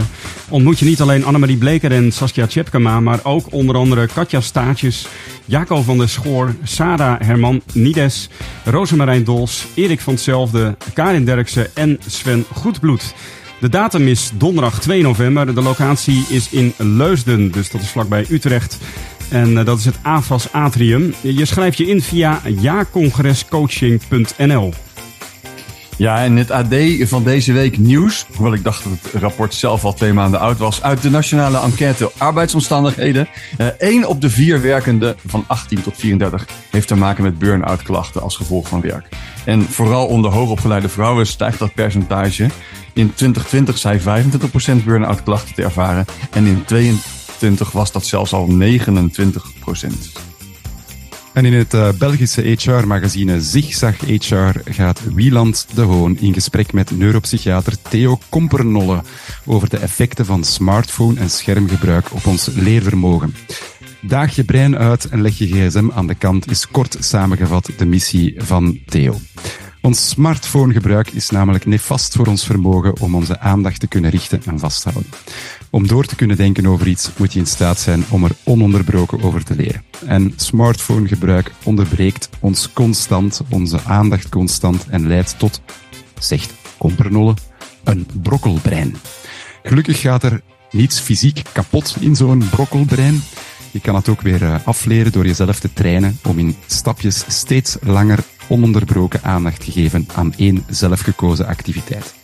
ontmoet 0.49 0.79
je 0.79 0.85
niet 0.85 1.01
alleen 1.01 1.25
Annemarie 1.25 1.57
Bleker 1.57 1.93
en 1.93 2.13
Saskia 2.13 2.47
Tjepkema. 2.47 3.01
Maar 3.01 3.21
ook 3.23 3.47
onder 3.53 3.77
andere 3.77 4.07
Katja 4.07 4.41
Staatjes, 4.41 5.07
Jaco 5.45 5.83
van 5.83 5.99
der 5.99 6.09
Schoor, 6.09 6.55
Sarah 6.63 7.21
Herman 7.21 7.63
Nides, 7.73 8.29
Rosemarijn 8.65 9.25
Dols, 9.25 9.67
Erik 9.75 10.01
van 10.01 10.13
Hetzelfde, 10.13 10.77
Karin 10.95 11.25
Derksen 11.25 11.77
en 11.77 11.99
Sven 12.07 12.45
Goedbloed. 12.53 13.15
De 13.67 13.73
datum 13.73 14.09
is 14.09 14.31
donderdag 14.35 14.81
2 14.81 15.03
november. 15.03 15.55
De 15.55 15.63
locatie 15.63 16.25
is 16.29 16.51
in 16.51 16.75
Leusden, 16.77 17.51
dus 17.51 17.71
dat 17.71 17.81
is 17.81 17.89
vlakbij 17.89 18.27
Utrecht. 18.29 18.79
En 19.29 19.51
uh, 19.51 19.65
dat 19.65 19.79
is 19.79 19.85
het 19.85 19.99
AFAS 20.03 20.53
Atrium. 20.53 21.15
Je 21.21 21.45
schrijft 21.45 21.79
je 21.79 21.87
in 21.87 22.03
via 22.03 22.41
jaarcongrescoaching.nl. 22.45 24.73
Ja, 25.97 26.25
en 26.25 26.37
het 26.37 26.51
AD 26.51 26.75
van 27.01 27.25
deze 27.25 27.53
week 27.53 27.79
nieuws, 27.79 28.27
hoewel 28.35 28.55
ik 28.55 28.65
dacht 28.65 28.85
dat 28.85 28.93
het 29.03 29.13
rapport 29.23 29.55
zelf 29.55 29.85
al 29.85 29.95
twee 29.95 30.13
maanden 30.13 30.41
oud 30.41 30.59
was, 30.59 30.83
uit 30.83 31.03
de 31.03 31.11
nationale 31.11 31.61
enquête 31.61 32.11
arbeidsomstandigheden. 32.19 33.29
Eén 33.79 34.01
uh, 34.01 34.09
op 34.09 34.21
de 34.21 34.31
vier 34.31 34.63
werkenden 34.63 35.17
van 35.27 35.45
18 35.47 35.83
tot 35.83 35.97
34 35.97 36.47
heeft 36.71 36.89
te 36.89 36.97
maken 36.97 37.23
met 37.23 37.39
burn-out 37.39 37.83
klachten 37.83 38.23
als 38.23 38.37
gevolg 38.37 38.69
van 38.69 38.81
werk. 38.81 39.09
En 39.45 39.63
vooral 39.63 40.07
onder 40.07 40.31
hoogopgeleide 40.31 40.89
vrouwen 40.89 41.27
stijgt 41.27 41.59
dat 41.59 41.75
percentage. 41.75 42.49
In 42.97 43.15
2020 43.15 43.79
zei 43.79 44.01
25% 44.81 44.85
burn-out 44.85 45.23
klachten 45.23 45.55
te 45.55 45.63
ervaren. 45.63 46.05
En 46.31 46.47
in 46.47 46.65
2022 46.65 47.73
was 47.73 47.93
dat 47.93 48.07
zelfs 48.07 48.33
al 48.33 48.49
29%. 48.49 48.57
En 51.33 51.45
in 51.45 51.53
het 51.53 51.75
uh, 51.75 51.89
Belgische 51.99 52.43
HR-magazine 52.43 53.43
Zigzag 53.43 53.97
HR 54.01 54.61
gaat 54.65 55.15
Wieland 55.15 55.67
de 55.75 55.81
Hoon 55.81 56.19
in 56.19 56.35
gesprek 56.35 56.73
met 56.73 56.91
neuropsychiater 56.91 57.83
Theo 57.83 58.19
Kompernolle 58.29 59.03
over 59.45 59.69
de 59.69 59.79
effecten 59.79 60.27
van 60.27 60.45
smartphone 60.45 61.21
en 61.21 61.31
schermgebruik 61.31 62.15
op 62.15 62.27
ons 62.27 62.47
leervermogen. 62.55 63.35
Daag 64.01 64.35
je 64.35 64.45
brein 64.45 64.77
uit 64.77 65.09
en 65.09 65.21
leg 65.21 65.39
je 65.39 65.47
gsm 65.47 65.91
aan 65.95 66.07
de 66.07 66.15
kant 66.15 66.51
is 66.51 66.69
kort 66.69 66.97
samengevat 67.01 67.71
de 67.77 67.87
missie 67.87 68.35
van 68.37 68.79
Theo. 68.87 69.19
Ons 69.83 70.09
smartphonegebruik 70.09 71.11
is 71.11 71.31
namelijk 71.31 71.67
nefast 71.67 72.15
voor 72.17 72.27
ons 72.27 72.45
vermogen 72.45 73.01
om 73.01 73.15
onze 73.15 73.41
aandacht 73.41 73.81
te 73.81 73.87
kunnen 73.87 74.11
richten 74.11 74.43
en 74.47 74.59
vasthouden. 74.59 75.11
Om 75.71 75.87
door 75.87 76.05
te 76.05 76.17
kunnen 76.17 76.37
denken 76.37 76.67
over 76.67 76.87
iets 76.87 77.11
moet 77.17 77.33
je 77.33 77.39
in 77.39 77.47
staat 77.47 77.79
zijn 77.79 78.05
om 78.11 78.25
er 78.25 78.37
ononderbroken 78.45 79.23
over 79.23 79.45
te 79.45 79.57
leren. 79.57 79.85
En 80.07 80.33
smartphonegebruik 80.37 81.53
onderbreekt 81.65 82.29
ons 82.41 82.73
constant, 82.73 83.41
onze 83.49 83.81
aandacht 83.85 84.29
constant 84.29 84.87
en 84.89 85.07
leidt 85.07 85.39
tot, 85.39 85.61
zegt 86.19 86.55
Kompernolle, 86.79 87.35
een 87.85 88.07
brokkelbrein. 88.23 88.97
Gelukkig 89.63 90.01
gaat 90.01 90.23
er 90.23 90.41
niets 90.71 91.01
fysiek 91.01 91.43
kapot 91.53 91.97
in 92.01 92.17
zo'n 92.17 92.49
brokkelbrein. 92.51 93.23
Je 93.71 93.81
kan 93.81 93.95
het 93.95 94.09
ook 94.09 94.21
weer 94.21 94.43
eh, 94.43 94.55
afleren 94.65 95.13
door 95.13 95.27
jezelf 95.27 95.61
te 95.61 95.73
trainen 95.73 96.19
om 96.25 96.39
in 96.39 96.57
stapjes 96.67 97.25
steeds 97.29 97.77
langer 97.81 98.25
ononderbroken 98.49 99.21
aandacht 99.23 99.65
te 99.65 99.73
geven 99.73 100.09
aan 100.15 100.35
één 100.37 100.65
zelfgekozen 100.69 101.47
activiteit. 101.47 102.15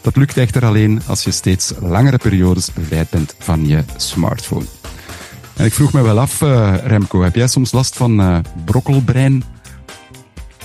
Dat 0.00 0.16
lukt 0.16 0.36
echter 0.36 0.64
alleen 0.64 1.00
als 1.06 1.24
je 1.24 1.30
steeds 1.30 1.72
langere 1.80 2.18
periodes 2.18 2.72
bevrijd 2.72 3.10
bent 3.10 3.34
van 3.38 3.66
je 3.66 3.84
smartphone. 3.96 4.64
En 5.56 5.64
ik 5.64 5.72
vroeg 5.72 5.92
me 5.92 6.02
wel 6.02 6.18
af, 6.18 6.40
uh, 6.40 6.74
Remco, 6.84 7.22
heb 7.22 7.34
jij 7.34 7.48
soms 7.48 7.72
last 7.72 7.96
van 7.96 8.20
uh, 8.20 8.38
brokkelbrein? 8.64 9.44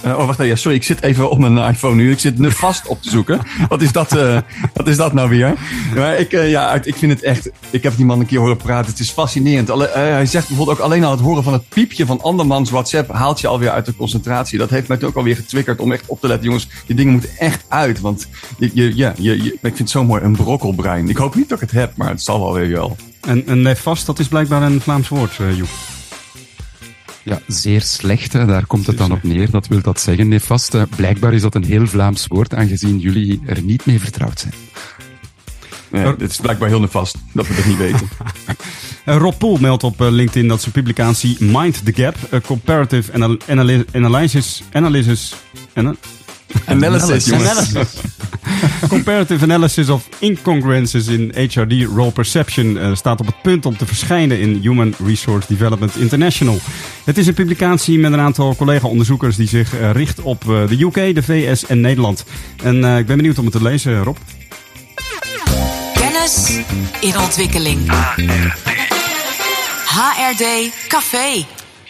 Uh, 0.05 0.11
oh, 0.19 0.25
wacht 0.25 0.39
even. 0.39 0.47
Ja, 0.47 0.55
sorry, 0.55 0.77
ik 0.77 0.83
zit 0.83 1.01
even 1.01 1.29
op 1.29 1.37
mijn 1.37 1.57
iPhone 1.57 1.95
nu. 1.95 2.11
Ik 2.11 2.19
zit 2.19 2.37
nu 2.37 2.51
vast 2.51 2.87
op 2.87 3.01
te 3.01 3.09
zoeken. 3.09 3.39
Wat 3.67 3.81
is 3.81 3.91
dat, 3.91 4.15
uh, 4.15 4.37
wat 4.73 4.87
is 4.87 4.97
dat 4.97 5.13
nou 5.13 5.29
weer? 5.29 5.53
Maar 5.95 6.17
ik, 6.17 6.33
uh, 6.33 6.49
ja, 6.49 6.73
ik 6.73 6.95
vind 6.95 7.11
het 7.11 7.23
echt... 7.23 7.49
Ik 7.69 7.83
heb 7.83 7.95
die 7.95 8.05
man 8.05 8.19
een 8.19 8.25
keer 8.25 8.39
horen 8.39 8.57
praten. 8.57 8.91
Het 8.91 8.99
is 8.99 9.09
fascinerend. 9.09 9.69
Alle, 9.69 9.89
hij 9.93 10.25
zegt 10.25 10.47
bijvoorbeeld 10.47 10.77
ook 10.77 10.83
alleen 10.83 11.03
al 11.03 11.11
het 11.11 11.19
horen 11.19 11.43
van 11.43 11.53
het 11.53 11.69
piepje 11.69 12.05
van 12.05 12.21
andermans 12.21 12.69
WhatsApp... 12.69 13.11
haalt 13.11 13.39
je 13.39 13.47
alweer 13.47 13.69
uit 13.69 13.85
de 13.85 13.95
concentratie. 13.95 14.57
Dat 14.57 14.69
heeft 14.69 14.87
mij 14.87 15.01
ook 15.01 15.15
alweer 15.15 15.35
getriggerd 15.35 15.79
om 15.79 15.91
echt 15.91 16.03
op 16.07 16.19
te 16.19 16.27
letten. 16.27 16.45
Jongens, 16.45 16.67
die 16.85 16.95
dingen 16.95 17.11
moeten 17.11 17.29
echt 17.37 17.65
uit. 17.67 18.01
Want 18.01 18.27
je, 18.57 18.95
ja, 18.95 19.13
je, 19.17 19.35
ik 19.35 19.59
vind 19.61 19.77
het 19.77 19.89
zo 19.89 20.03
mooi, 20.03 20.23
een 20.23 20.35
brokkelbrein. 20.35 21.09
Ik 21.09 21.17
hoop 21.17 21.35
niet 21.35 21.49
dat 21.49 21.61
ik 21.61 21.69
het 21.69 21.79
heb, 21.79 21.95
maar 21.95 22.09
het 22.09 22.21
zal 22.21 22.39
wel 22.39 22.53
weer 22.53 22.69
wel. 22.69 22.95
En, 23.21 23.47
en 23.47 23.61
nefast, 23.61 24.05
dat 24.05 24.19
is 24.19 24.27
blijkbaar 24.27 24.61
een 24.61 24.81
Vlaams 24.81 25.07
woord, 25.07 25.39
Joep. 25.55 25.92
Ja, 27.23 27.41
zeer 27.47 27.81
slecht. 27.81 28.33
Hè. 28.33 28.45
Daar 28.45 28.65
komt 28.65 28.87
het 28.87 28.97
dan 28.97 29.11
op 29.11 29.23
neer. 29.23 29.51
Dat 29.51 29.67
wil 29.67 29.81
dat 29.81 29.99
zeggen, 29.99 30.27
nefast. 30.27 30.75
Blijkbaar 30.95 31.33
is 31.33 31.41
dat 31.41 31.55
een 31.55 31.63
heel 31.63 31.87
Vlaams 31.87 32.27
woord, 32.27 32.53
aangezien 32.53 32.99
jullie 32.99 33.41
er 33.45 33.61
niet 33.61 33.85
mee 33.85 33.99
vertrouwd 33.99 34.39
zijn. 34.39 34.53
Nee, 35.91 36.05
het 36.05 36.21
is 36.21 36.37
blijkbaar 36.37 36.69
heel 36.69 36.79
nefast 36.79 37.17
dat 37.31 37.47
we 37.47 37.55
dat 37.55 37.65
niet 37.65 37.77
weten. 37.77 38.09
Rob 39.23 39.37
Poel 39.37 39.57
meldt 39.57 39.83
op 39.83 39.99
LinkedIn 39.99 40.47
dat 40.47 40.61
zijn 40.61 40.71
publicatie 40.71 41.37
Mind 41.39 41.85
the 41.85 41.93
Gap, 41.93 42.15
a 42.33 42.39
Comparative 42.39 43.13
Analysis, 43.45 43.85
analysis, 43.93 44.63
analysis, 44.71 45.35
analysis. 46.65 47.31
Comparative 48.87 49.43
Analysis 49.43 49.89
of 49.89 50.07
Incongruences 50.19 51.07
in 51.07 51.31
HRD 51.35 51.83
Role 51.95 52.11
Perception 52.11 52.65
uh, 52.65 52.95
staat 52.95 53.19
op 53.19 53.25
het 53.25 53.41
punt 53.41 53.65
om 53.65 53.77
te 53.77 53.85
verschijnen 53.85 54.39
in 54.39 54.59
Human 54.61 54.93
Resource 55.05 55.47
Development 55.47 55.95
International. 55.95 56.59
Het 57.03 57.17
is 57.17 57.27
een 57.27 57.33
publicatie 57.33 57.99
met 57.99 58.13
een 58.13 58.19
aantal 58.19 58.55
collega-onderzoekers 58.55 59.35
die 59.35 59.47
zich 59.47 59.73
uh, 59.73 59.91
richt 59.91 60.21
op 60.21 60.43
uh, 60.43 60.67
de 60.67 60.81
UK, 60.81 61.15
de 61.15 61.23
VS 61.23 61.65
en 61.65 61.81
Nederland. 61.81 62.25
En 62.63 62.75
ik 62.75 63.05
ben 63.05 63.17
benieuwd 63.17 63.37
om 63.37 63.45
het 63.45 63.53
te 63.53 63.63
lezen, 63.63 64.03
Rob. 64.03 64.17
Kennis 65.93 66.59
in 66.99 67.17
ontwikkeling. 67.19 67.91
HRD 69.85 70.71
Café. 70.87 71.45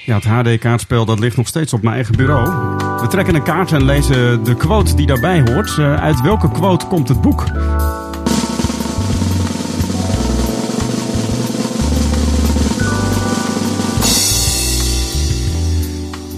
Ja, 0.05 0.15
het 0.15 0.25
HD-kaartspel 0.25 1.05
dat 1.05 1.19
ligt 1.19 1.37
nog 1.37 1.47
steeds 1.47 1.73
op 1.73 1.81
mijn 1.81 1.95
eigen 1.95 2.15
bureau. 2.15 2.92
We 3.03 3.09
trekken 3.09 3.35
een 3.35 3.43
kaart 3.43 3.71
en 3.71 3.85
lezen 3.85 4.43
de 4.43 4.55
quote 4.55 4.95
die 4.95 5.05
daarbij 5.05 5.43
hoort. 5.45 5.77
Uh, 5.79 5.95
uit 5.95 6.21
welke 6.21 6.51
quote 6.51 6.85
komt 6.85 7.07
het 7.07 7.21
boek? 7.21 7.43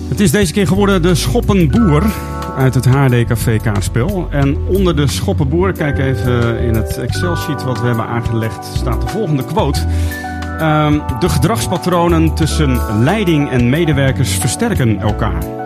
Het 0.08 0.20
is 0.20 0.32
deze 0.32 0.54
keer 0.54 0.68
geworden 0.68 1.02
de 1.02 1.16
Schoppenboer 1.16 2.04
uit 2.58 2.74
het 2.74 2.86
HD 2.86 3.26
Café 3.26 3.58
kaartspel. 3.58 4.28
En 4.30 4.58
onder 4.68 4.96
de 4.96 5.08
Schoppenboer, 5.08 5.72
kijk 5.72 5.98
even 5.98 6.60
in 6.60 6.76
het 6.76 6.98
Excel-sheet 6.98 7.64
wat 7.64 7.82
we 7.82 7.88
hebben 7.88 8.08
aangelegd, 8.08 8.66
staat 8.66 9.02
de 9.02 9.08
volgende 9.08 9.46
quote. 9.46 9.80
Um, 10.62 11.02
de 11.20 11.30
gedragspatronen 11.30 12.34
tussen 12.34 12.80
leiding 13.04 13.50
en 13.50 13.70
medewerkers 13.70 14.32
versterken 14.32 15.00
elkaar. 15.00 15.65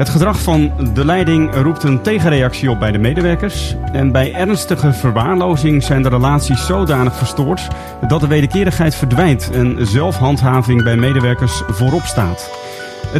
Het 0.00 0.08
gedrag 0.08 0.42
van 0.42 0.72
de 0.94 1.04
leiding 1.04 1.54
roept 1.54 1.82
een 1.82 2.02
tegenreactie 2.02 2.70
op 2.70 2.78
bij 2.78 2.92
de 2.92 2.98
medewerkers. 2.98 3.74
En 3.92 4.12
bij 4.12 4.34
ernstige 4.34 4.92
verwaarlozing 4.92 5.82
zijn 5.82 6.02
de 6.02 6.08
relaties 6.08 6.66
zodanig 6.66 7.16
verstoord 7.16 7.68
dat 8.08 8.20
de 8.20 8.26
wederkerigheid 8.26 8.94
verdwijnt 8.94 9.50
en 9.50 9.86
zelfhandhaving 9.86 10.82
bij 10.82 10.96
medewerkers 10.96 11.62
voorop 11.68 12.02
staat. 12.02 12.50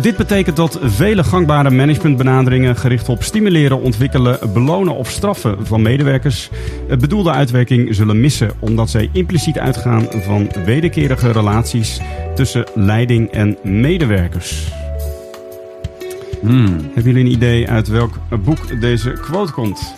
Dit 0.01 0.17
betekent 0.17 0.57
dat 0.57 0.79
vele 0.83 1.25
gangbare 1.25 1.71
managementbenaderingen 1.71 2.77
gericht 2.77 3.09
op 3.09 3.23
stimuleren, 3.23 3.81
ontwikkelen, 3.81 4.39
belonen 4.53 4.95
of 4.95 5.09
straffen 5.09 5.67
van 5.67 5.83
medewerkers 5.83 6.51
bedoelde 6.99 7.31
uitwerking 7.31 7.95
zullen 7.95 8.21
missen, 8.21 8.51
omdat 8.59 8.91
zij 8.91 9.09
impliciet 9.13 9.59
uitgaan 9.59 10.07
van 10.11 10.51
wederkerige 10.65 11.33
relaties 11.33 12.01
tussen 12.35 12.65
leiding 12.75 13.31
en 13.31 13.59
medewerkers. 13.63 14.73
Hmm. 16.41 16.67
Hebben 16.67 17.03
jullie 17.03 17.25
een 17.25 17.31
idee 17.31 17.69
uit 17.69 17.89
welk 17.89 18.19
boek 18.45 18.81
deze 18.81 19.11
quote 19.11 19.53
komt? 19.53 19.95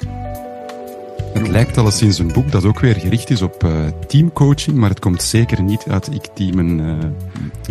Het 1.33 1.49
lijkt 1.49 1.79
alleszins 1.79 2.19
een 2.19 2.33
boek 2.33 2.51
dat 2.51 2.65
ook 2.65 2.81
weer 2.81 2.95
gericht 2.95 3.31
is 3.31 3.43
op 3.43 3.65
uh, 3.65 3.71
teamcoaching, 4.07 4.77
maar 4.77 4.89
het 4.89 4.99
komt 4.99 5.23
zeker 5.23 5.63
niet 5.63 5.85
uit 5.89 6.15
ik 6.15 6.27
teamen 6.35 6.79
uh, 6.79 6.95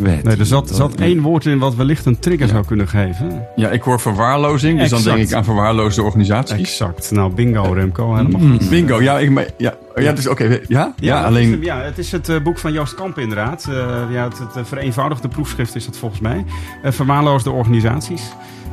wij. 0.04 0.20
Nee, 0.24 0.38
er 0.38 0.46
zat, 0.46 0.70
zat 0.70 0.96
één 0.96 1.22
woord 1.22 1.46
in 1.46 1.60
wat 1.60 1.76
wellicht 1.76 2.06
een 2.06 2.20
trigger 2.20 2.46
ja. 2.46 2.52
zou 2.52 2.66
kunnen 2.66 2.88
geven. 2.88 3.48
Ja, 3.56 3.70
ik 3.70 3.82
hoor 3.82 4.00
verwaarlozing, 4.00 4.74
dus 4.74 4.84
exact. 4.84 5.04
dan 5.04 5.16
denk 5.16 5.28
ik 5.28 5.36
aan 5.36 5.44
verwaarloosde 5.44 6.02
organisaties. 6.02 6.60
Exact. 6.60 7.12
Nou, 7.12 7.34
bingo 7.34 7.74
Remco, 7.74 8.16
helemaal 8.16 8.42
mm, 8.42 8.60
Bingo, 8.70 9.02
ja, 9.02 9.20
ik, 9.20 9.54
ja, 9.58 9.76
ja, 9.96 10.14
dus 10.14 10.28
oké, 10.28 10.44
okay, 10.44 10.62
ja? 10.68 10.80
Ja, 10.80 10.94
ja 10.96 11.24
alleen... 11.24 11.52
Het 11.52 11.60
is, 11.60 11.66
ja, 11.66 11.82
het 11.82 11.98
is 11.98 12.12
het 12.12 12.30
uh, 12.30 12.42
boek 12.42 12.58
van 12.58 12.74
Joost 12.74 12.96
Kamp 12.96 13.18
inderdaad. 13.18 13.68
ja, 14.12 14.24
het, 14.24 14.40
het 14.54 14.68
vereenvoudigde 14.68 15.28
proefschrift 15.28 15.76
is 15.76 15.86
dat 15.86 15.98
volgens 15.98 16.22
mij. 16.22 16.46
verwaarloosde 16.84 17.52
organisaties. 17.52 18.32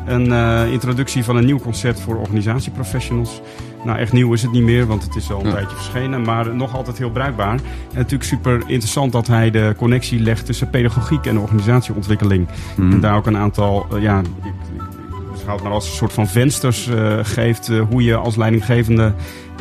Een 0.08 0.32
introductie 0.70 1.24
van 1.24 1.36
een 1.36 1.44
nieuw 1.44 1.58
concept 1.58 2.00
voor 2.00 2.16
organisatieprofessionals. 2.16 3.40
Nou, 3.84 3.98
echt 3.98 4.12
nieuw 4.12 4.32
is 4.32 4.42
het 4.42 4.52
niet 4.52 4.62
meer, 4.62 4.86
want 4.86 5.02
het 5.02 5.16
is 5.16 5.30
al 5.32 5.40
een 5.40 5.46
ja. 5.46 5.52
tijdje 5.52 5.76
verschenen. 5.76 6.22
Maar 6.22 6.54
nog 6.54 6.76
altijd 6.76 6.98
heel 6.98 7.10
bruikbaar. 7.10 7.54
En 7.54 7.60
natuurlijk 7.94 8.24
super 8.24 8.62
interessant 8.66 9.12
dat 9.12 9.26
hij 9.26 9.50
de 9.50 9.74
connectie 9.76 10.20
legt 10.20 10.46
tussen 10.46 10.70
pedagogiek 10.70 11.26
en 11.26 11.38
organisatieontwikkeling. 11.38 12.48
Mm. 12.76 12.92
En 12.92 13.00
daar 13.00 13.16
ook 13.16 13.26
een 13.26 13.36
aantal, 13.36 13.86
uh, 13.92 14.02
ja, 14.02 14.18
ik, 14.18 14.26
ik 14.74 15.32
beschouw 15.32 15.54
het 15.54 15.62
maar 15.62 15.72
als 15.72 15.86
een 15.86 15.96
soort 15.96 16.12
van 16.12 16.28
vensters 16.28 16.88
uh, 16.88 17.18
geeft. 17.22 17.70
Uh, 17.70 17.82
hoe 17.90 18.02
je 18.02 18.16
als 18.16 18.36
leidinggevende 18.36 19.12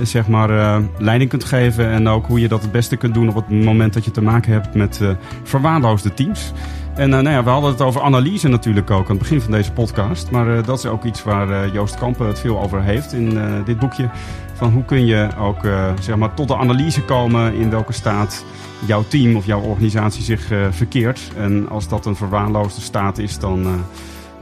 zeg 0.01 0.27
maar, 0.27 0.82
leiding 0.98 1.30
kunt 1.30 1.44
geven. 1.44 1.89
En 1.89 2.08
ook 2.08 2.25
hoe 2.25 2.39
je 2.39 2.48
dat 2.48 2.62
het 2.62 2.72
beste 2.72 2.96
kunt 2.96 3.13
doen 3.13 3.30
op 3.30 3.36
het 3.36 3.50
moment 3.50 3.94
dat 3.94 4.06
je 4.06 4.12
te 4.12 4.22
maken 4.22 4.51
hebt 4.51 4.75
met 4.75 5.01
verwaarloosde 5.44 6.13
teams. 6.13 6.54
En 6.98 7.10
uh, 7.10 7.20
nou 7.20 7.30
ja, 7.30 7.44
we 7.44 7.50
hadden 7.50 7.72
het 7.72 7.82
over 7.82 8.01
analyse 8.01 8.48
natuurlijk 8.48 8.92
ook 8.92 9.04
aan 9.04 9.10
het 9.10 9.20
begin 9.20 9.42
van 9.42 9.51
deze 9.51 9.72
podcast. 9.72 10.32
Maar 10.32 10.48
uh, 10.48 10.63
dat 10.63 10.77
is 10.77 10.86
ook 10.86 11.04
iets 11.04 11.24
waar 11.24 11.50
uh, 11.50 11.74
Joost 11.74 11.96
Kampen 11.96 12.27
het 12.27 12.39
veel 12.39 12.60
over 12.60 12.82
heeft 12.82 13.13
in 13.13 13.39
dit 13.66 13.80
boekje. 13.80 14.10
Van 14.54 14.72
hoe 14.72 14.86
kun 14.86 15.06
je 15.06 15.30
ook 15.39 15.60
zeg 16.01 16.16
maar 16.16 16.34
tot 16.34 16.48
de 16.48 16.56
analyse 16.56 17.01
komen 17.01 17.54
in 17.54 17.70
welke 17.70 17.94
staat 17.94 18.46
jouw 18.86 19.04
team 19.08 19.36
of 19.36 19.46
jouw 19.46 19.62
organisatie 19.62 20.24
zich 20.24 20.51
verkeert. 20.72 21.32
En 21.38 21.70
als 21.70 21.88
dat 21.88 22.06
een 22.06 22.16
verwaarloosde 22.16 22.82
staat 22.82 23.18
is, 23.18 23.39
dan 23.39 23.84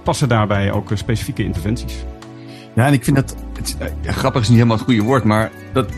passen 0.03 0.29
daarbij 0.29 0.71
ook 0.71 0.91
specifieke 0.93 1.43
interventies. 1.43 2.05
Ja, 2.73 2.85
en 2.85 2.93
ik 2.93 3.03
vind 3.03 3.15
dat, 3.15 3.35
het, 3.53 3.77
grappig 4.15 4.41
is 4.41 4.47
niet 4.47 4.57
helemaal 4.57 4.77
het 4.77 4.85
goede 4.85 5.03
woord, 5.03 5.23
maar 5.23 5.51
dat, 5.73 5.89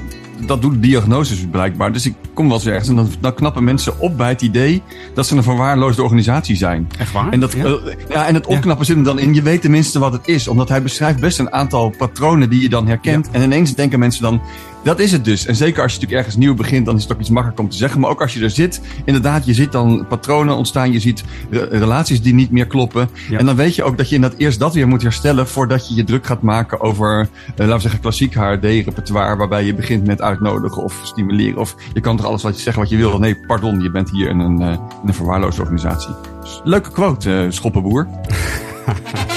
dat 0.46 0.62
doet 0.62 0.84
diagnoses 0.84 1.46
blijkbaar. 1.52 1.94
Dus 1.94 2.06
ik 2.06 2.16
kom 2.34 2.48
wel 2.48 2.56
eens 2.56 2.66
ergens 2.66 2.90
en 2.90 2.96
dan, 2.96 3.10
dan, 3.20 3.34
knappen 3.34 3.64
mensen 3.64 4.00
op 4.00 4.18
bij 4.18 4.30
het 4.30 4.42
idee 4.42 4.82
dat 5.14 5.28
ze 5.28 5.36
een 5.36 5.44
verwaarloosde 5.44 6.04
organisatie 6.04 6.56
zijn. 6.56 6.90
Echt 6.98 7.12
waar? 7.12 7.32
En, 7.32 7.40
dat, 7.40 7.54
ja. 7.54 7.66
Uh, 7.66 7.74
ja 8.10 8.26
en 8.28 8.34
het 8.34 8.46
opknappen 8.46 8.78
ja. 8.78 8.84
zit 8.84 8.96
hem 8.96 9.04
dan 9.04 9.20
in, 9.20 9.34
je 9.34 9.42
weet 9.42 9.62
tenminste 9.62 10.00
wat 10.00 10.14
het 10.14 10.28
is. 10.28 10.48
Omdat 10.48 10.70
hij 10.70 10.82
beschrijft 10.82 11.20
best 11.20 11.40
een 11.40 11.52
aantal 11.52 11.94
patronen 11.98 12.50
die 12.50 12.62
je 12.62 12.70
dan 12.70 12.88
herkent. 12.88 13.26
Ja. 13.26 13.32
En 13.32 13.44
ineens 13.44 13.76
denken 13.76 14.00
mensen 14.00 14.22
dan, 14.22 14.42
Dat 14.84 15.00
is 15.00 15.12
het 15.12 15.26
dus. 15.26 15.46
En 15.46 15.56
zeker 15.56 15.82
als 15.82 15.92
je 15.92 16.00
natuurlijk 16.00 16.26
ergens 16.26 16.44
nieuw 16.46 16.56
begint, 16.56 16.86
dan 16.86 16.96
is 16.96 17.04
het 17.04 17.14
ook 17.14 17.20
iets 17.20 17.30
makkelijker 17.30 17.64
om 17.66 17.70
te 17.72 17.78
zeggen. 17.78 18.00
Maar 18.00 18.10
ook 18.10 18.22
als 18.22 18.34
je 18.34 18.44
er 18.44 18.50
zit, 18.50 18.82
inderdaad, 19.06 19.46
je 19.46 19.54
ziet 19.54 19.72
dan 19.72 20.06
patronen 20.10 20.56
ontstaan. 20.56 20.92
Je 20.92 21.00
ziet 21.00 21.24
re- 21.50 21.68
relaties 21.72 22.22
die 22.22 22.34
niet 22.34 22.52
meer 22.52 22.68
kloppen. 22.68 23.10
Ja. 23.30 23.38
En 23.38 23.46
dan 23.46 23.56
weet 23.56 23.76
je 23.76 23.84
ook 23.84 23.98
dat 23.98 24.10
je 24.10 24.16
inderdaad 24.16 24.40
eerst 24.40 24.60
dat 24.60 24.74
weer 24.74 24.88
moet 24.88 25.02
herstellen 25.02 25.48
voordat 25.48 25.90
je 25.90 25.96
je 25.96 26.04
druk 26.04 26.26
gaat 26.26 26.42
maken 26.42 26.82
over, 26.82 27.20
eh, 27.20 27.28
laten 27.58 27.76
we 27.76 27.82
zeggen, 27.82 28.00
klassiek 28.00 28.34
HRD-repertoire. 28.34 29.36
Waarbij 29.36 29.64
je 29.66 29.74
begint 29.74 30.06
met 30.06 30.22
uitnodigen 30.22 30.84
of 30.84 31.00
stimuleren. 31.04 31.58
Of 31.60 31.76
je 31.94 32.00
kan 32.00 32.18
toch 32.18 32.26
alles 32.26 32.44
wat 32.44 32.56
je 32.56 32.62
zeggen 32.62 32.82
wat 32.82 32.92
je 32.92 32.98
wil. 32.98 33.20
Nee, 33.20 33.36
pardon, 33.48 33.82
je 33.82 33.92
bent 33.92 34.12
hier 34.12 34.30
in 34.30 34.40
een, 34.40 34.62
eh, 34.62 34.68
in 34.72 35.08
een 35.08 35.14
verwaarloosde 35.14 35.62
organisatie. 35.62 36.16
Dus, 36.42 36.62
leuke 36.64 36.92
quote, 36.92 37.38
eh, 37.38 37.46
Schoppenboer. 37.50 38.08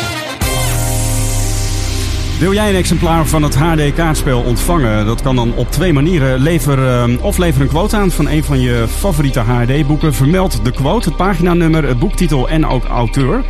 Wil 2.40 2.52
jij 2.52 2.68
een 2.68 2.76
exemplaar 2.76 3.26
van 3.26 3.42
het 3.42 3.54
HD 3.54 3.92
kaartspel 3.94 4.42
ontvangen? 4.42 5.06
Dat 5.06 5.22
kan 5.22 5.36
dan 5.36 5.54
op 5.54 5.70
twee 5.70 5.92
manieren. 5.92 6.40
Lever, 6.40 6.86
eh, 6.88 7.24
of 7.24 7.38
lever 7.38 7.60
een 7.62 7.68
quote 7.68 7.96
aan 7.96 8.10
van 8.10 8.28
een 8.28 8.44
van 8.44 8.60
je 8.60 8.84
favoriete 8.88 9.40
HD 9.40 9.86
boeken. 9.86 10.14
Vermeld 10.14 10.64
de 10.64 10.70
quote, 10.70 11.08
het 11.08 11.16
paginanummer, 11.16 11.84
het 11.88 11.98
boektitel 11.98 12.48
en 12.48 12.66
ook 12.66 12.84
auteur. 12.84 13.44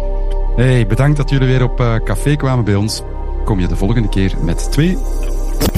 Hey, 0.57 0.87
bedankt 0.87 1.17
dat 1.17 1.31
jullie 1.31 1.49
weer 1.49 1.63
op 1.63 1.81
eh, 1.81 1.95
café 2.05 2.37
kwamen 2.37 2.65
bij 2.65 2.75
ons. 2.75 3.03
Kom 3.45 3.61
je 3.61 3.67
de 3.67 3.77
volgende 3.77 4.09
keer 4.09 4.35
met 4.43 4.73
twee 4.73 4.99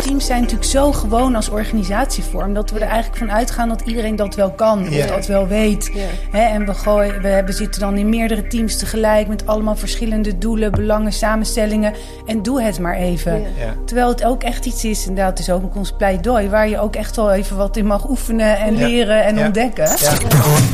Teams 0.02 0.26
zijn 0.26 0.40
natuurlijk 0.40 0.70
zo 0.70 0.92
gewoon 0.92 1.34
als 1.34 1.48
organisatievorm 1.48 2.54
dat 2.54 2.70
we 2.70 2.78
er 2.78 2.86
eigenlijk 2.86 3.16
van 3.18 3.32
uitgaan 3.32 3.68
dat 3.68 3.80
iedereen 3.80 4.16
dat 4.16 4.34
wel 4.34 4.50
kan 4.50 4.88
of 4.88 5.06
dat 5.06 5.26
wel 5.26 5.46
weet. 5.46 5.92
En 6.32 6.66
we, 6.66 6.74
gooien, 6.74 7.22
we 7.22 7.28
hebben, 7.28 7.54
zitten 7.54 7.80
dan 7.80 7.96
in 7.96 8.08
meerdere 8.08 8.46
teams 8.46 8.76
tegelijk 8.76 9.28
met 9.28 9.46
allemaal 9.46 9.76
verschillende 9.76 10.38
doelen, 10.38 10.70
belangen, 10.70 11.12
samenstellingen. 11.12 11.94
En 12.26 12.42
doe 12.42 12.62
het 12.62 12.78
maar 12.78 12.96
even. 12.96 13.44
Terwijl 13.84 14.08
het 14.08 14.24
ook 14.24 14.42
echt 14.42 14.66
iets 14.66 14.84
is, 14.84 15.06
inderdaad, 15.06 15.38
het 15.38 15.48
is 15.48 15.50
ook 15.50 15.76
ons 15.76 15.92
pleidooi, 15.96 16.48
waar 16.48 16.68
je 16.68 16.80
ook 16.80 16.96
echt 16.96 17.16
wel 17.16 17.32
even 17.32 17.56
wat 17.56 17.76
in 17.76 17.86
mag 17.86 18.08
oefenen 18.08 18.58
en 18.58 18.76
leren 18.76 19.24
en 19.24 19.38
ontdekken. 19.38 19.88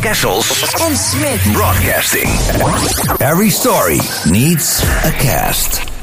Kessels 0.00 0.74
En 0.88 0.96
Smit. 0.96 1.52
Broadcasting. 1.52 2.28
Every 3.18 3.50
story 3.50 4.00
needs 4.24 4.82
a 5.04 5.10
cast. 5.18 5.93